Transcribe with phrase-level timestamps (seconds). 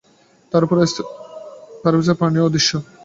[0.53, 2.71] তার উপরের স্তরের প্রাণীরাও অদৃশ্য।